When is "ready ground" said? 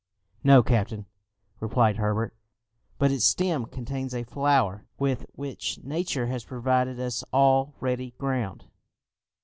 7.79-8.65